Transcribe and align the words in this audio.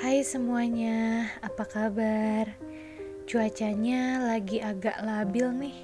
Hai 0.00 0.24
semuanya, 0.24 1.28
apa 1.44 1.68
kabar? 1.68 2.48
Cuacanya 3.28 4.32
lagi 4.32 4.56
agak 4.56 4.96
labil 5.04 5.52
nih. 5.52 5.76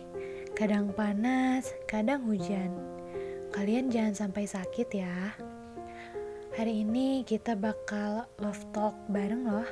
Kadang 0.57 0.89
panas, 0.97 1.69
kadang 1.85 2.25
hujan. 2.25 2.73
Kalian 3.53 3.93
jangan 3.93 4.17
sampai 4.17 4.49
sakit 4.49 4.89
ya. 4.89 5.37
Hari 6.57 6.89
ini 6.89 7.29
kita 7.29 7.61
bakal 7.61 8.25
love 8.41 8.65
talk 8.73 8.97
bareng 9.13 9.45
loh. 9.45 9.69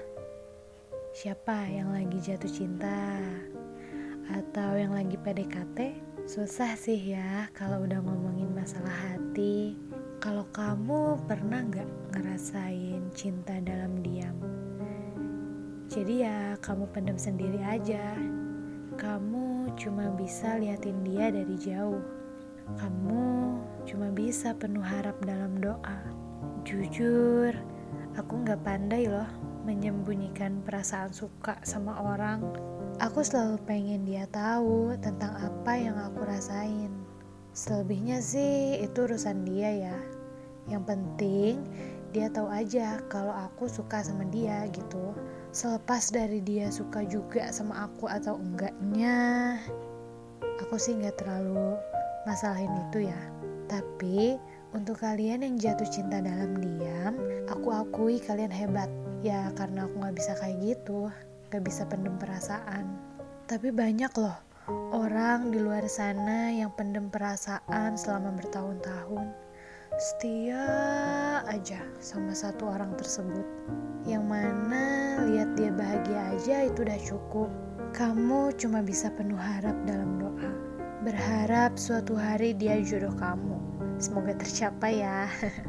Siapa 1.16 1.64
yang 1.72 1.96
lagi 1.96 2.20
jatuh 2.20 2.52
cinta? 2.52 3.16
Atau 4.28 4.76
yang 4.76 4.92
lagi 4.92 5.16
PDKT? 5.16 5.96
Susah 6.28 6.76
sih 6.76 7.16
ya 7.16 7.48
kalau 7.56 7.88
udah 7.88 7.96
ngomongin 8.04 8.52
masalah 8.52 8.92
hati. 9.08 9.72
Kalau 10.20 10.44
kamu 10.52 11.20
pernah 11.28 11.64
gak 11.68 11.88
ngerasain 12.12 13.12
cinta 13.12 13.56
dalam 13.60 14.00
diam? 14.00 14.13
Jadi 15.94 16.26
ya 16.26 16.58
kamu 16.58 16.90
pendam 16.90 17.14
sendiri 17.14 17.62
aja. 17.62 18.18
Kamu 18.98 19.78
cuma 19.78 20.10
bisa 20.18 20.58
liatin 20.58 21.06
dia 21.06 21.30
dari 21.30 21.54
jauh. 21.54 22.02
Kamu 22.74 23.22
cuma 23.86 24.10
bisa 24.10 24.58
penuh 24.58 24.82
harap 24.82 25.14
dalam 25.22 25.54
doa. 25.62 26.02
Jujur, 26.66 27.54
aku 28.18 28.42
gak 28.42 28.66
pandai 28.66 29.06
loh 29.06 29.30
menyembunyikan 29.62 30.66
perasaan 30.66 31.14
suka 31.14 31.62
sama 31.62 31.94
orang. 32.02 32.42
Aku 32.98 33.22
selalu 33.22 33.62
pengen 33.62 34.02
dia 34.02 34.26
tahu 34.34 34.98
tentang 34.98 35.38
apa 35.38 35.78
yang 35.78 35.94
aku 35.94 36.26
rasain. 36.26 36.90
Selebihnya 37.54 38.18
sih 38.18 38.82
itu 38.82 39.06
urusan 39.06 39.46
dia 39.46 39.70
ya. 39.70 39.96
Yang 40.66 40.82
penting 40.90 41.54
dia 42.14 42.30
tahu 42.30 42.46
aja 42.46 43.02
kalau 43.10 43.34
aku 43.34 43.66
suka 43.66 44.06
sama 44.06 44.22
dia 44.30 44.70
gitu. 44.70 45.10
Selepas 45.50 46.14
dari 46.14 46.38
dia 46.38 46.70
suka 46.70 47.02
juga 47.02 47.50
sama 47.50 47.90
aku 47.90 48.06
atau 48.06 48.38
enggaknya, 48.38 49.58
aku 50.62 50.78
sih 50.78 50.94
nggak 50.94 51.18
terlalu 51.18 51.74
masalahin 52.22 52.70
itu 52.86 53.10
ya. 53.10 53.20
Tapi 53.66 54.38
untuk 54.70 55.02
kalian 55.02 55.42
yang 55.42 55.58
jatuh 55.58 55.90
cinta 55.90 56.22
dalam 56.22 56.54
diam, 56.62 57.18
aku 57.50 57.74
akui 57.74 58.22
kalian 58.22 58.54
hebat. 58.54 58.90
Ya 59.26 59.50
karena 59.58 59.90
aku 59.90 59.98
nggak 59.98 60.14
bisa 60.14 60.38
kayak 60.38 60.58
gitu, 60.62 61.10
nggak 61.50 61.62
bisa 61.66 61.82
pendem 61.90 62.14
perasaan. 62.22 62.86
Tapi 63.50 63.74
banyak 63.74 64.14
loh 64.14 64.38
orang 64.94 65.52
di 65.52 65.60
luar 65.60 65.84
sana 65.90 66.48
yang 66.48 66.72
pendem 66.72 67.10
perasaan 67.10 67.98
selama 67.98 68.32
bertahun-tahun. 68.38 69.26
Setia 69.94 70.66
aja 71.54 71.78
sama 72.02 72.34
satu 72.34 72.66
orang 72.66 72.98
tersebut. 72.98 73.46
Yang 74.02 74.24
mana 74.26 74.84
lihat 75.30 75.54
dia 75.54 75.70
bahagia 75.70 76.34
aja 76.34 76.56
itu 76.66 76.82
udah 76.82 76.98
cukup. 76.98 77.50
Kamu 77.94 78.50
cuma 78.58 78.82
bisa 78.82 79.06
penuh 79.14 79.38
harap 79.38 79.78
dalam 79.86 80.18
doa. 80.18 80.50
Berharap 81.06 81.78
suatu 81.78 82.18
hari 82.18 82.58
dia 82.58 82.82
jodoh 82.82 83.14
kamu. 83.14 83.54
Semoga 84.02 84.34
tercapai 84.34 85.06
ya. 85.06 85.30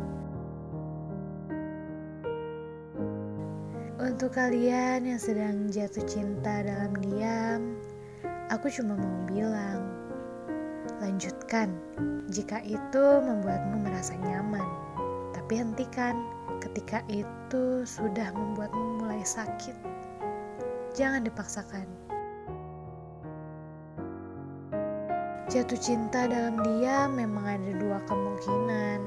Untuk 4.02 4.34
kalian 4.34 5.06
yang 5.06 5.22
sedang 5.22 5.70
jatuh 5.70 6.04
cinta 6.10 6.66
dalam 6.66 6.98
diam, 7.00 7.78
Aku 8.54 8.70
cuma 8.70 8.96
mau 8.96 9.18
bilang, 9.26 9.82
lanjutkan 11.02 11.74
jika 12.30 12.64
itu 12.64 13.04
membuatmu 13.20 13.84
merasa. 13.84 14.15
Tapi 15.56 15.64
hentikan 15.72 16.20
ketika 16.60 17.00
itu 17.08 17.88
sudah 17.88 18.28
membuatmu 18.36 19.00
mulai 19.00 19.24
sakit. 19.24 19.72
Jangan 20.92 21.24
dipaksakan. 21.24 21.88
Jatuh 25.48 25.80
cinta 25.80 26.28
dalam 26.28 26.60
dia 26.60 27.08
memang 27.08 27.48
ada 27.48 27.72
dua 27.80 28.04
kemungkinan. 28.04 29.00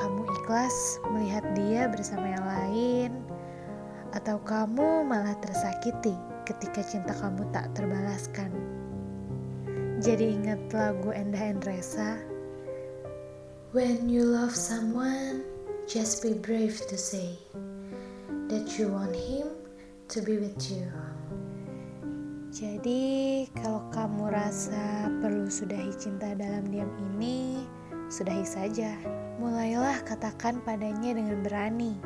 Kamu 0.00 0.24
ikhlas 0.40 1.04
melihat 1.12 1.44
dia 1.60 1.92
bersama 1.92 2.32
yang 2.32 2.46
lain, 2.48 3.12
atau 4.16 4.40
kamu 4.40 5.04
malah 5.04 5.36
tersakiti 5.44 6.16
ketika 6.48 6.80
cinta 6.80 7.12
kamu 7.20 7.44
tak 7.52 7.68
terbalaskan. 7.76 8.48
Jadi 10.00 10.40
ingat 10.40 10.72
lagu 10.72 11.12
Endah 11.12 11.52
Endresa. 11.52 12.31
When 13.72 14.12
you 14.12 14.28
love 14.28 14.52
someone, 14.52 15.48
just 15.88 16.20
be 16.20 16.36
brave 16.36 16.76
to 16.92 17.00
say 17.00 17.40
that 18.52 18.76
you 18.76 18.92
want 18.92 19.16
him 19.16 19.48
to 20.12 20.20
be 20.20 20.36
with 20.36 20.60
you. 20.68 20.92
Jadi, 22.52 23.48
kalau 23.56 23.80
kamu 23.88 24.28
rasa 24.28 25.08
perlu 25.24 25.48
sudahi 25.48 25.88
cinta 25.96 26.36
dalam 26.36 26.68
diam 26.68 26.92
ini, 27.00 27.64
sudahi 28.12 28.44
saja. 28.44 28.92
Mulailah 29.40 30.04
katakan 30.04 30.60
padanya 30.68 31.16
dengan 31.16 31.40
berani, 31.40 31.96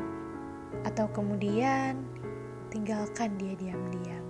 atau 0.86 1.10
kemudian 1.10 1.98
tinggalkan 2.70 3.34
dia 3.42 3.58
diam-diam. 3.58 4.22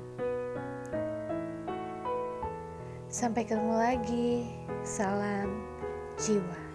Sampai 3.13 3.45
ketemu 3.45 3.77
lagi. 3.77 4.49
Salam 4.89 5.53
jiwa. 6.17 6.66